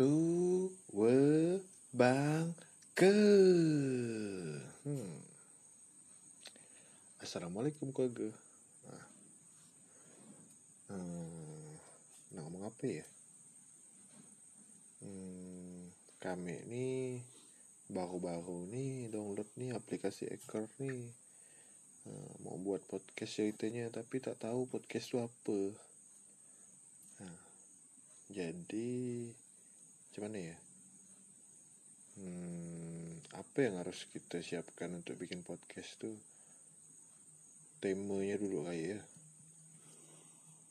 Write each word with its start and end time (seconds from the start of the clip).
tu 0.00 0.72
we 0.96 1.60
bang 1.92 2.56
ke. 2.96 3.12
Hmm. 4.88 5.20
Assalamualaikum 7.20 7.92
keluarga. 7.92 8.32
Nah. 8.88 9.04
hmm, 10.88 11.68
nah 12.32 12.40
ngomong 12.48 12.72
apa 12.72 12.84
ya? 12.88 13.04
Hmm, 15.04 15.92
kami 16.16 16.64
ini 16.64 16.88
baru-baru 17.92 18.72
nih 18.72 19.12
download 19.12 19.52
nih 19.60 19.76
aplikasi 19.76 20.32
Anchor 20.32 20.64
nih 20.80 21.12
nah, 22.08 22.32
mau 22.48 22.56
buat 22.56 22.80
podcast 22.88 23.36
ceritanya 23.36 23.92
tapi 23.92 24.16
tak 24.16 24.40
tahu 24.40 24.64
podcast 24.64 25.12
itu 25.12 25.20
apa. 25.20 25.60
Nah, 27.20 27.36
jadi 28.32 29.28
gimana 30.10 30.38
ya 30.38 30.56
hmm, 32.18 33.00
apa 33.40 33.58
yang 33.64 33.80
harus 33.80 34.04
kita 34.10 34.42
siapkan 34.44 34.92
untuk 34.92 35.16
bikin 35.16 35.40
podcast 35.40 35.96
tuh? 35.96 36.14
Temanya 37.80 38.36
dulu 38.36 38.68
kayak 38.68 38.98
ya. 38.98 39.00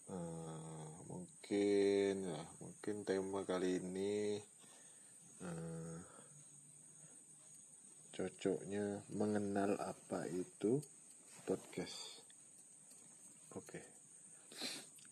Uh, 0.10 0.90
mungkin 1.10 2.30
lah 2.30 2.48
mungkin 2.62 3.06
tema 3.06 3.42
kali 3.46 3.82
ini 3.82 4.38
uh, 5.42 5.98
cocoknya 8.14 9.02
mengenal 9.18 9.74
apa 9.82 10.30
itu 10.30 10.78
podcast. 11.50 12.22
Oke. 13.58 13.82
Okay. 13.82 13.84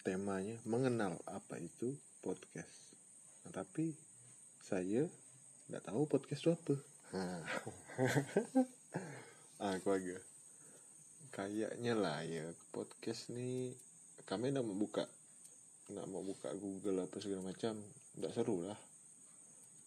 temanya 0.07 0.55
mengenal 0.63 1.20
apa 1.27 1.59
itu 1.59 1.91
podcast. 2.23 2.96
Nah, 3.44 3.52
tapi 3.52 3.91
saya 4.68 5.07
nggak 5.71 5.87
tahu 5.87 6.04
podcast 6.12 6.43
itu 6.43 6.51
apa. 6.51 6.76
Ah 9.63 9.79
aku 9.79 9.96
agak 9.96 10.20
kayaknya 11.32 11.96
lah 11.96 12.20
ya 12.27 12.51
podcast 12.76 13.32
nih 13.32 13.71
kami 14.27 14.51
nak 14.51 14.68
mau 14.68 14.76
buka 14.76 15.07
nak 15.96 16.04
mau 16.12 16.20
buka 16.20 16.51
Google 16.59 17.07
apa 17.07 17.15
segala 17.24 17.48
macam 17.48 17.79
nggak 18.20 18.34
seru 18.35 18.68
lah. 18.68 18.76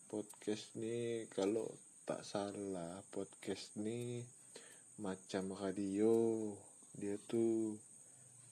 Podcast 0.08 0.72
nih 0.80 1.28
kalau 1.28 1.68
tak 2.08 2.24
salah 2.24 3.04
podcast 3.12 3.76
nih 3.76 4.24
macam 4.96 5.60
radio 5.60 6.48
dia 6.96 7.20
tuh 7.28 7.76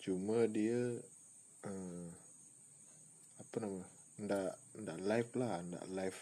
cuma 0.04 0.44
dia 0.44 0.92
eh, 1.64 2.08
apa 3.40 3.56
namanya 3.64 3.97
ndak 4.18 4.58
ndak 4.82 4.98
live 4.98 5.30
lah 5.38 5.62
ndak 5.62 5.86
live 5.94 6.20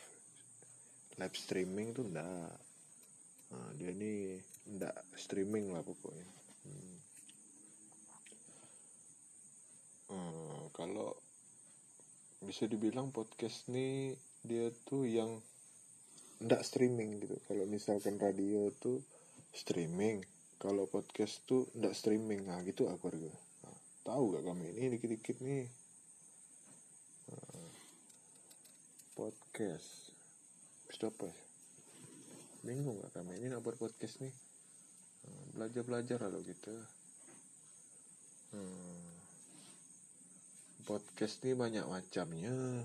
live 1.17 1.37
streaming 1.37 1.97
tuh 1.97 2.05
ndak. 2.05 2.53
Nah, 3.47 3.71
dia 3.81 3.91
ini 3.97 4.37
ndak 4.77 4.97
streaming 5.17 5.73
lah 5.73 5.81
pokoknya. 5.81 6.29
Hmm. 6.67 6.97
hmm, 10.13 10.61
kalau 10.77 11.17
bisa 12.45 12.69
dibilang 12.69 13.15
podcast 13.17 13.73
nih 13.73 14.13
dia 14.45 14.69
tuh 14.85 15.09
yang 15.09 15.41
ndak 16.45 16.69
streaming 16.69 17.25
gitu. 17.25 17.41
Kalau 17.49 17.65
misalkan 17.65 18.21
radio 18.21 18.69
tuh 18.77 19.01
streaming 19.57 20.21
kalau 20.61 20.85
podcast 20.85 21.41
tuh 21.49 21.65
ndak 21.73 21.97
streaming. 21.97 22.45
Nah 22.45 22.61
gitu 22.61 22.93
aku 22.93 23.09
nah, 23.09 23.77
tahu 24.05 24.37
gak 24.37 24.45
kami 24.45 24.69
ini 24.77 25.01
dikit-dikit 25.01 25.41
nih 25.41 25.86
podcast. 29.17 30.13
Stop 30.93 31.17
ya 31.25 31.33
bingung 32.61 33.01
gak 33.01 33.17
kami? 33.17 33.41
Ini 33.41 33.57
buat 33.65 33.81
podcast 33.81 34.21
nih. 34.21 34.35
Belajar 35.57 35.83
belajar 35.89 36.19
lalu 36.29 36.53
gitu. 36.53 36.75
Hmm. 38.53 39.17
podcast 40.85 41.41
nih 41.49 41.57
banyak 41.57 41.87
macamnya. 41.89 42.85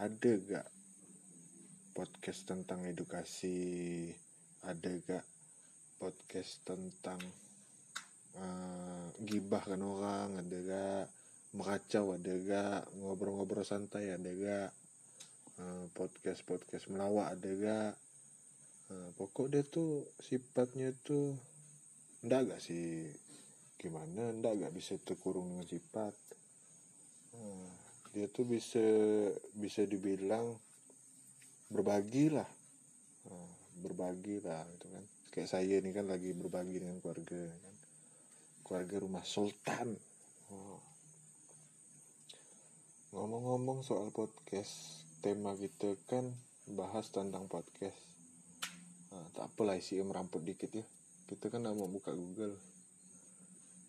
Ada 0.00 0.32
gak 0.48 0.68
podcast 1.92 2.48
tentang 2.48 2.88
edukasi? 2.88 4.08
Ada 4.64 4.90
gak 5.04 5.26
podcast 6.00 6.64
tentang 6.64 7.20
uh, 8.40 9.12
gibah 9.20 9.60
kan 9.60 9.82
orang? 9.84 10.40
Ada 10.40 10.58
gak 10.64 11.04
meracau 11.52 12.16
ada 12.16 12.32
gak 12.32 12.80
ngobrol-ngobrol 12.96 13.60
santai 13.60 14.08
ada 14.08 14.32
gak 14.32 14.81
Eh, 15.60 15.84
podcast 15.92 16.40
podcast 16.48 16.88
melawak 16.88 17.36
ada 17.36 17.50
gak 17.60 17.92
uh, 18.88 19.08
pokok 19.20 19.52
dia 19.52 19.60
tuh 19.60 20.08
sifatnya 20.16 20.96
tuh 21.04 21.36
ndak 22.24 22.48
gak 22.48 22.60
sih 22.64 23.12
gimana 23.76 24.32
ndak 24.32 24.64
gak 24.64 24.72
bisa 24.72 24.96
terkurung 25.04 25.52
dengan 25.52 25.68
sifat. 25.68 26.16
Uh, 27.36 27.68
dia 28.16 28.32
tuh 28.32 28.48
bisa 28.48 28.80
bisa 29.52 29.84
dibilang 29.84 30.56
berbagi 31.68 32.32
lah. 32.32 32.48
Berbagi 33.84 34.40
lah 34.40 34.64
gitu 34.72 34.88
kan. 34.88 35.04
Kayak 35.36 35.52
saya 35.52 35.84
ini 35.84 35.92
kan 35.92 36.08
lagi 36.08 36.32
berbagi 36.32 36.80
dengan 36.80 36.96
keluarga 37.04 37.44
kan. 37.44 37.74
Keluarga 38.64 38.96
rumah 39.04 39.24
sultan. 39.28 40.00
Ngomong-ngomong 43.12 43.84
soal 43.84 44.08
podcast 44.08 45.11
tema 45.22 45.54
kita 45.54 45.94
kan 46.10 46.34
bahas 46.66 47.06
tentang 47.14 47.46
podcast. 47.46 47.94
Nah, 49.14 49.22
tak 49.38 49.54
apalah 49.54 49.78
isi 49.78 50.02
meramput 50.02 50.42
dikit 50.42 50.74
ya. 50.74 50.82
Kita 51.30 51.46
kan 51.46 51.70
mau 51.70 51.86
buka 51.86 52.10
Google. 52.10 52.58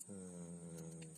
Hmm. 0.04 1.10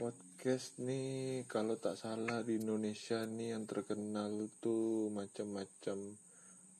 podcast 0.00 0.80
nih 0.80 1.44
kalau 1.44 1.76
tak 1.76 2.00
salah 2.00 2.40
di 2.40 2.56
Indonesia 2.56 3.28
nih 3.28 3.52
yang 3.52 3.68
terkenal 3.68 4.48
tuh 4.64 5.12
macam-macam 5.12 6.16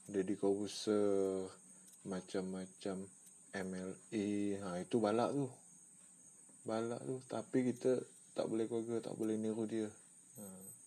Deddy 0.08 0.40
Corbuzier 0.40 1.44
macam-macam 2.08 3.04
MLI 3.52 4.64
nah 4.64 4.80
itu 4.80 4.96
balak 4.96 5.36
tuh 5.36 5.52
balak 6.64 7.02
tuh 7.04 7.20
tapi 7.28 7.58
kita 7.68 8.00
tak 8.32 8.48
boleh 8.48 8.64
keluarga 8.64 9.12
tak 9.12 9.18
boleh 9.20 9.36
niru 9.36 9.68
dia. 9.68 9.90
Nah 10.40 10.79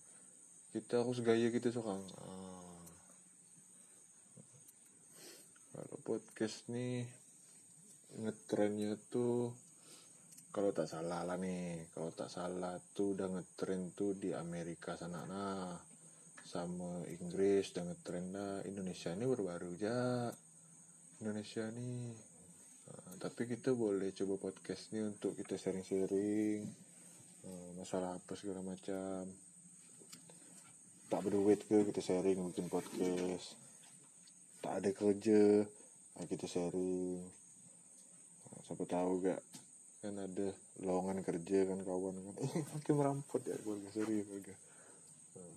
kita 0.73 1.05
harus 1.05 1.21
gaya 1.21 1.53
kita 1.53 1.69
seorang 1.69 2.01
ah. 2.17 2.81
kalau 5.69 5.97
podcast 6.01 6.65
nih 6.73 7.05
ngetrennya 8.17 8.97
tuh 9.13 9.53
kalau 10.49 10.73
tak 10.73 10.89
salah 10.89 11.21
lah 11.21 11.37
nih 11.37 11.93
kalau 11.93 12.09
tak 12.09 12.33
salah 12.33 12.73
tuh 12.97 13.13
udah 13.13 13.29
ngetren 13.37 13.93
tuh 13.93 14.17
di 14.17 14.33
Amerika 14.33 14.97
sana 14.97 15.21
nah 15.29 15.77
sama 16.41 17.05
Inggris 17.05 17.69
udah 17.77 17.93
ngetren 17.93 18.33
dah 18.33 18.65
Indonesia 18.65 19.13
ini 19.13 19.29
baru-baru 19.29 19.77
aja 19.77 20.29
Indonesia 21.21 21.69
nih 21.69 22.17
nah, 22.89 23.13
tapi 23.21 23.45
kita 23.45 23.77
boleh 23.77 24.09
coba 24.09 24.49
podcast 24.49 24.89
nih 24.89 25.05
untuk 25.05 25.37
kita 25.37 25.53
sharing-sharing 25.53 26.65
uh, 27.45 27.69
masalah 27.77 28.17
apa 28.17 28.33
segala 28.33 28.65
macam 28.65 29.52
tak 31.13 31.29
berduit 31.29 31.61
ke 31.69 31.85
kita 31.93 32.01
sharing 32.01 32.41
bikin 32.49 32.73
podcast. 32.73 33.53
Tak 34.65 34.81
ada 34.81 34.89
kerja 34.89 35.61
kita 36.25 36.49
sharing. 36.49 37.21
Nah, 38.49 38.59
siapa 38.65 38.81
tahu 38.89 39.21
gak 39.21 39.37
kan 40.01 40.17
ada 40.17 40.49
lowongan 40.81 41.21
kerja 41.21 41.69
kan 41.69 41.85
kawan 41.85 42.17
kan. 42.17 42.35
Eh 42.41 42.65
makin 42.65 42.93
merampok 42.97 43.45
ya 43.45 43.53
keluarga 43.61 43.93
serius 43.93 44.25
keluarga. 44.25 44.57
Nah, 45.37 45.53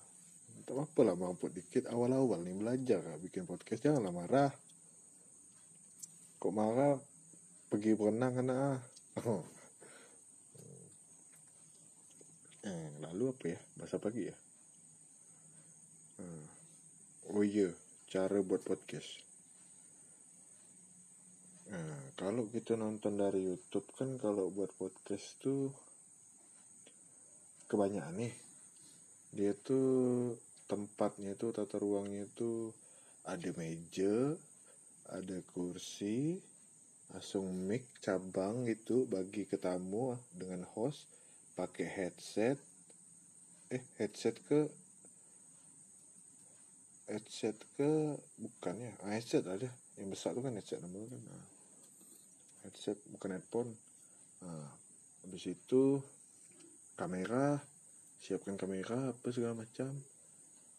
tak 0.69 0.76
apa 0.76 1.00
lah 1.08 1.14
merampok 1.16 1.48
dikit. 1.48 1.88
Awal-awal 1.88 2.44
nih 2.44 2.60
belajar 2.60 3.00
gak 3.00 3.20
bikin 3.25 3.48
podcast 3.48 3.80
janganlah 3.80 4.12
marah. 4.12 4.52
Kok 6.36 6.52
marah 6.52 7.00
pergi 7.72 7.96
berenang 7.96 8.44
kan 8.44 8.48
ah. 8.52 8.76
Eh, 12.66 12.98
lalu 12.98 13.30
apa 13.30 13.44
ya 13.46 13.58
bahasa 13.78 14.02
pagi 14.02 14.26
ya 14.26 14.34
Hmm. 16.16 16.48
Oh 17.32 17.44
iya, 17.44 17.72
cara 18.08 18.40
buat 18.40 18.64
podcast. 18.64 19.20
Nah, 21.68 22.14
kalau 22.16 22.48
kita 22.48 22.78
nonton 22.78 23.18
dari 23.20 23.44
YouTube 23.44 23.84
kan 23.98 24.16
kalau 24.16 24.48
buat 24.48 24.72
podcast 24.80 25.36
tuh 25.42 25.74
kebanyakan 27.68 28.22
nih. 28.22 28.34
Dia 29.36 29.52
tuh 29.52 30.32
tempatnya 30.70 31.36
tuh 31.36 31.52
tata 31.52 31.76
ruangnya 31.76 32.24
tuh 32.32 32.72
ada 33.26 33.50
meja, 33.58 34.32
ada 35.10 35.36
kursi, 35.52 36.38
langsung 37.10 37.54
mic 37.66 37.86
cabang 38.02 38.66
itu 38.66 39.06
bagi 39.06 39.46
ke 39.46 39.58
tamu 39.58 40.18
dengan 40.34 40.66
host 40.74 41.06
pakai 41.54 41.86
headset 41.86 42.58
eh 43.70 43.82
headset 43.98 44.38
ke 44.46 44.70
headset 47.06 47.56
ke? 47.78 48.18
Bukan 48.38 48.74
ya. 48.82 48.92
Ah, 49.02 49.14
headset 49.14 49.46
ada 49.46 49.70
yang 49.96 50.12
besar 50.12 50.34
tuh 50.34 50.42
kan 50.44 50.54
headset 50.54 50.82
namanya 50.82 51.14
kan. 51.14 51.22
Nah, 51.30 51.46
headset 52.66 52.98
bukan 53.10 53.38
headphone. 53.38 53.70
Nah, 54.42 54.66
habis 55.24 55.44
itu 55.46 56.02
kamera. 56.98 57.62
Siapkan 58.16 58.58
kamera 58.58 59.14
apa 59.14 59.26
segala 59.30 59.54
macam. 59.54 59.94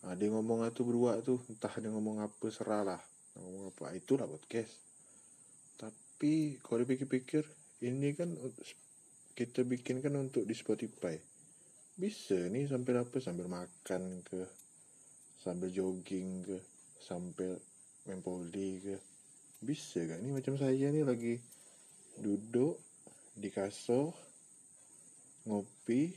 Nah, 0.03 0.13
dia 0.13 0.29
ngomong 0.29 0.67
itu 0.67 0.83
berdua 0.83 1.23
tuh 1.23 1.39
entah 1.47 1.71
dia 1.79 1.89
ngomong 1.89 2.21
apa 2.21 2.45
seralah 2.51 2.99
ngomong 3.39 3.71
apa. 3.71 3.95
Itulah 3.95 4.27
podcast. 4.27 4.83
Tapi 5.79 6.57
kalau 6.59 6.83
dipikir-pikir 6.83 7.45
ini 7.85 8.11
kan 8.17 8.33
kita 9.37 9.61
bikin 9.63 10.01
kan 10.01 10.17
untuk 10.17 10.43
di 10.43 10.53
Spotify. 10.57 11.13
Bisa 11.97 12.37
nih 12.49 12.69
sambil 12.69 13.01
apa? 13.01 13.17
Sambil 13.21 13.45
makan 13.49 14.25
ke 14.25 14.66
sambil 15.41 15.69
jogging 15.69 16.43
ke 16.43 16.57
sambil 17.01 17.55
main 18.09 18.19
poli 18.23 18.81
ke. 18.81 18.97
Bisa 19.61 20.05
gak 20.05 20.21
nih 20.21 20.33
macam 20.33 20.53
saya 20.57 20.89
nih 20.93 21.05
lagi 21.05 21.35
duduk 22.17 22.77
di 23.37 23.53
kasur 23.53 24.09
ngopi 25.45 26.09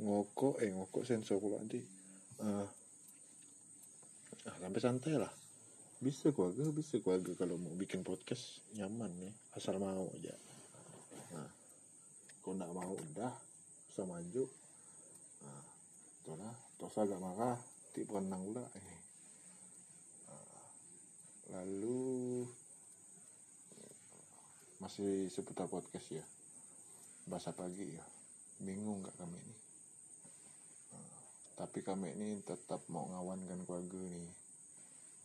ngokok 0.00 0.58
eh 0.64 0.72
ngokok 0.74 1.04
sensor 1.06 1.38
pula 1.38 1.60
nanti. 1.60 1.80
Uh, 2.40 2.66
sampai 4.44 4.80
santai 4.82 5.14
lah. 5.16 5.32
Bisa 6.02 6.34
keluarga 6.34 6.68
bisa 6.74 7.00
keluarga 7.00 7.32
kalau 7.38 7.56
mau 7.56 7.72
bikin 7.78 8.04
podcast 8.04 8.60
nyaman 8.76 9.08
nih 9.22 9.32
asal 9.56 9.80
mau 9.80 10.10
aja. 10.12 10.34
Nah 11.32 11.48
kalau 12.44 12.54
nggak 12.60 12.74
mau 12.76 12.92
udah 12.92 13.32
bisa 13.88 14.02
maju. 14.04 14.44
Nah 15.46 15.62
itulah 16.20 16.54
terus 16.76 16.96
agak 17.00 17.20
marah 17.22 17.56
tipe 17.94 18.10
renang 18.10 18.42
pula 18.50 18.66
eh. 18.74 18.98
Nah, 20.26 20.58
lalu 21.54 22.42
masih 24.82 25.30
seputar 25.30 25.70
podcast 25.70 26.10
ya. 26.10 26.24
Bahasa 27.30 27.54
pagi 27.54 27.94
ya. 27.94 28.04
Bingung 28.58 29.06
nggak 29.06 29.14
kami 29.14 29.38
ini. 29.38 29.56
Nah, 30.90 31.18
tapi 31.62 31.86
kami 31.86 32.10
ini 32.18 32.42
tetap 32.42 32.82
mau 32.90 33.06
ngawankan 33.06 33.62
keluarga 33.62 34.02
nih 34.02 34.44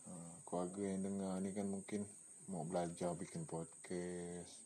nah, 0.06 0.34
keluarga 0.46 0.82
yang 0.82 1.00
dengar 1.02 1.32
ini 1.42 1.50
kan 1.52 1.66
mungkin 1.68 2.02
mau 2.50 2.66
belajar 2.66 3.14
bikin 3.14 3.46
podcast 3.46 4.58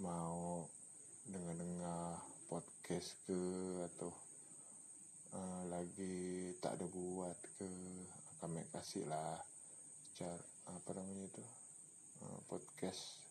mau 0.00 0.66
dengar-dengar 1.28 2.18
podcast 2.50 3.14
ke 3.24 3.40
atau 3.92 4.10
uh, 5.32 5.62
lagi 5.68 6.52
tak 6.60 6.80
ada 6.80 6.86
buat 6.88 7.36
ke 7.58 7.68
kami 8.40 8.62
kasih 8.72 9.06
lah 9.06 9.38
cara 10.12 10.36
apa 10.70 10.90
namanya 10.94 11.26
itu 11.28 11.44
uh, 12.22 12.40
podcast 12.46 13.22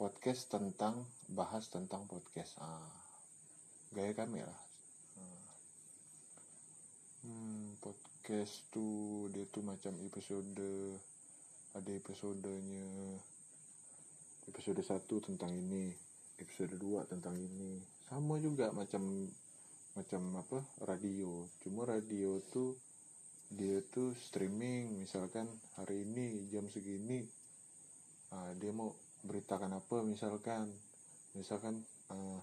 podcast 0.00 0.48
tentang 0.48 1.04
bahas 1.28 1.68
tentang 1.68 2.08
podcast. 2.08 2.56
Ah 2.56 2.88
gaya 3.92 4.16
kami 4.16 4.40
lah. 4.40 4.60
Ah. 5.20 5.44
hmm, 7.26 7.76
podcast 7.84 8.64
tuh 8.72 9.28
dia 9.34 9.44
tuh 9.50 9.60
macam 9.60 9.92
episode 10.00 10.48
ada 11.76 11.90
episodenya 11.92 13.20
episode 14.48 14.80
satu 14.82 15.20
tentang 15.20 15.52
ini 15.52 15.92
episode 16.40 16.72
2 16.80 17.12
tentang 17.12 17.36
ini. 17.36 17.84
Sama 18.08 18.40
juga 18.40 18.72
macam 18.72 19.28
macam 20.00 20.40
apa 20.40 20.64
radio. 20.88 21.44
Cuma 21.60 21.84
radio 21.84 22.40
tuh 22.48 22.72
dia 23.52 23.84
tuh 23.92 24.16
streaming. 24.16 25.04
Misalkan 25.04 25.44
hari 25.76 26.08
ini 26.08 26.48
jam 26.48 26.64
segini 26.72 27.20
uh, 28.32 28.56
dia 28.56 28.72
mau 28.72 28.96
beritakan 29.28 29.76
apa 29.76 30.00
misalkan. 30.00 30.72
Misalkan 31.36 31.84
uh, 32.08 32.40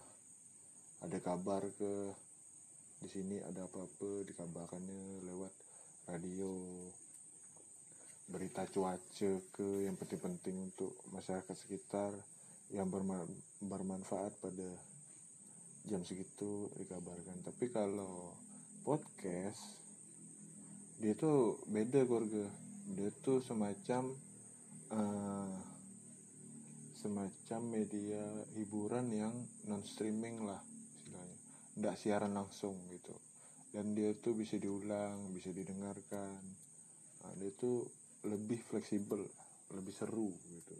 ada 1.01 1.17
kabar 1.17 1.65
ke 1.81 2.13
di 3.01 3.09
sini 3.09 3.41
ada 3.41 3.65
apa-apa 3.65 4.21
dikabarkannya 4.29 5.25
lewat 5.25 5.53
radio. 6.13 6.53
Berita 8.29 8.69
cuaca 8.69 9.31
ke 9.49 9.67
yang 9.89 9.97
penting-penting 9.97 10.69
untuk 10.69 10.93
masyarakat 11.09 11.55
sekitar 11.57 12.13
yang 12.69 12.91
bermanfaat 13.63 14.35
pada 14.43 14.67
jam 15.87 16.03
segitu 16.03 16.67
dikabarkan. 16.75 17.39
Tapi 17.47 17.71
kalau 17.71 18.35
podcast 18.83 19.79
dia 20.99 21.15
tuh 21.15 21.61
beda 21.71 22.03
keluarga. 22.03 22.45
Dia 22.87 23.11
tuh 23.23 23.39
semacam 23.43 24.11
uh, 24.91 25.55
semacam 26.97 27.61
media 27.63 28.23
hiburan 28.57 29.07
yang 29.13 29.35
non 29.67 29.83
streaming 29.87 30.43
lah 30.43 30.59
istilahnya. 30.99 31.37
Tidak 31.79 31.95
siaran 31.95 32.35
langsung 32.35 32.75
gitu. 32.91 33.15
Dan 33.71 33.95
dia 33.95 34.11
tuh 34.19 34.35
bisa 34.35 34.59
diulang 34.59 35.31
bisa 35.31 35.53
didengarkan. 35.55 36.39
Nah, 37.23 37.33
dia 37.39 37.51
tuh 37.55 37.87
lebih 38.27 38.59
fleksibel 38.59 39.23
lebih 39.71 39.93
seru 39.95 40.31
gitu. 40.31 40.77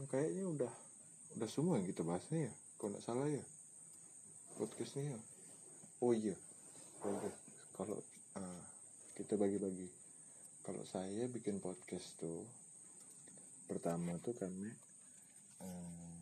Nah, 0.00 0.08
kayaknya 0.08 0.44
udah 0.48 0.89
udah 1.38 1.48
semua 1.50 1.78
yang 1.78 1.86
kita 1.86 2.02
bahas 2.02 2.24
nih 2.34 2.50
ya 2.50 2.52
kalau 2.80 2.90
nggak 2.96 3.04
salah 3.04 3.28
ya. 3.28 3.44
Podcastnya 4.56 5.14
ya. 5.14 5.18
Oh 6.00 6.12
iya. 6.16 6.36
Oke 7.04 7.30
kalau 7.76 7.98
uh, 8.36 8.62
kita 9.16 9.36
bagi-bagi. 9.36 9.88
Kalau 10.60 10.84
saya 10.84 11.24
bikin 11.28 11.58
podcast 11.60 12.20
tuh 12.20 12.44
pertama 13.64 14.16
tuh 14.20 14.36
kami 14.36 14.68
um, 15.64 16.12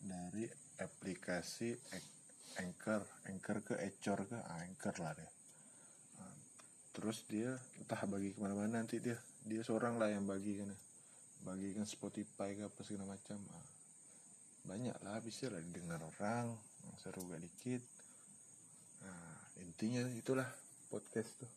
dari 0.00 0.48
aplikasi 0.80 1.76
Anchor. 2.58 3.04
Anchor 3.28 3.58
ke 3.60 3.74
Ecor 3.76 4.24
ke? 4.24 4.38
Ah, 4.40 4.64
Anchor 4.64 4.96
lah 5.04 5.12
deh 5.12 5.30
uh, 6.22 6.36
terus 6.96 7.22
dia 7.28 7.54
entah 7.78 8.00
bagi 8.08 8.32
ke 8.34 8.38
mana-mana 8.40 8.80
nanti 8.80 8.98
dia. 8.98 9.18
Dia 9.48 9.64
seorang 9.64 9.96
lah 9.96 10.12
yang 10.12 10.28
bagi 10.28 10.60
kan 10.60 10.70
bagikan 11.46 11.86
Spotify 11.86 12.52
ke 12.58 12.66
apa 12.66 12.80
segala 12.82 13.14
macam. 13.14 13.38
Uh, 13.38 13.77
banyak 14.68 14.92
lah 15.00 15.16
bisa 15.24 15.48
lah 15.48 15.64
didengar 15.64 15.96
orang 16.04 16.52
seru 17.00 17.24
gak 17.24 17.40
dikit. 17.40 17.80
Nah 19.00 19.32
intinya 19.64 20.04
itulah 20.12 20.46
podcast 20.92 21.40
tuh. 21.40 21.52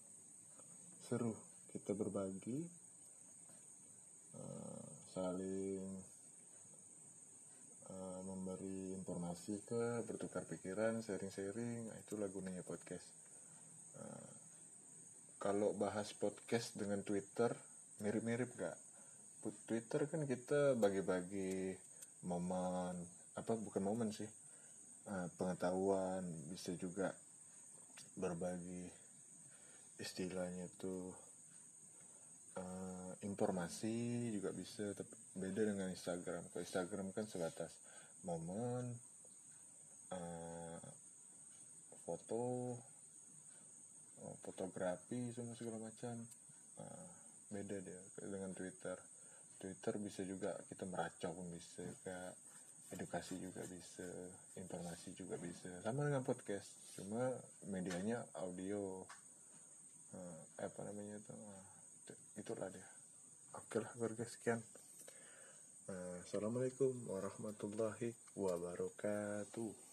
Seru 1.11 1.35
kita 1.75 1.91
berbagi 1.91 2.63
uh, 4.39 4.87
saling 5.11 5.83
uh, 7.91 8.19
memberi 8.23 8.95
informasi 8.95 9.59
ke 9.67 10.07
bertukar 10.07 10.47
pikiran 10.47 11.03
sharing-sharing 11.03 11.91
nah, 11.91 11.97
itulah 11.99 12.31
gunanya 12.31 12.63
podcast. 12.63 13.11
Uh, 13.99 14.31
kalau 15.41 15.75
bahas 15.75 16.15
podcast 16.15 16.79
dengan 16.79 17.03
Twitter 17.03 17.51
mirip-mirip 17.99 18.55
gak? 18.55 18.77
Twitter 19.67 20.05
kan 20.07 20.23
kita 20.29 20.77
bagi-bagi 20.77 21.75
momen 22.25 22.95
apa 23.33 23.57
bukan 23.57 23.81
momen 23.81 24.13
sih 24.13 24.27
uh, 25.09 25.27
pengetahuan 25.39 26.21
bisa 26.51 26.75
juga 26.77 27.15
berbagi 28.19 28.85
istilahnya 30.01 30.65
tuh 30.81 31.13
uh, 32.57 33.11
informasi 33.23 34.29
juga 34.33 34.49
bisa 34.51 34.91
tapi 34.97 35.13
beda 35.31 35.61
dengan 35.63 35.87
Instagram. 35.93 36.43
Kalau 36.51 36.63
Instagram 36.65 37.07
kan 37.15 37.25
sebatas 37.29 37.71
momen 38.27 38.83
uh, 40.11 40.81
foto 42.03 42.75
fotografi 44.41 45.33
semua 45.33 45.55
segala 45.57 45.77
macam. 45.81 46.17
Uh, 46.81 47.09
beda 47.51 47.83
dia 47.83 47.99
dengan 48.23 48.55
Twitter 48.55 48.95
Twitter 49.61 49.93
bisa 50.01 50.25
juga 50.25 50.57
kita 50.65 50.89
meracau 50.89 51.29
pun 51.37 51.45
bisa 51.53 51.85
kayak 52.01 52.33
edukasi 52.97 53.37
juga 53.37 53.61
bisa 53.69 54.07
informasi 54.57 55.13
juga 55.13 55.37
bisa. 55.37 55.69
Sama 55.85 56.09
dengan 56.09 56.25
podcast 56.25 56.65
cuma 56.97 57.29
medianya 57.69 58.25
audio 58.41 59.05
uh, 60.17 60.41
apa 60.59 60.79
namanya 60.89 61.21
itu 61.21 61.33
uh, 61.37 61.63
itulah 62.41 62.67
dia. 62.73 62.87
Oke 63.61 63.77
lah 63.77 63.91
keluarga 63.93 64.25
sekian. 64.25 64.59
Uh, 65.85 66.17
assalamualaikum 66.25 66.97
warahmatullahi 67.05 68.17
wabarakatuh 68.33 69.90